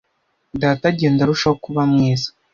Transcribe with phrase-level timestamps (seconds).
[0.61, 2.27] Data agenda arushaho kuba mwiza.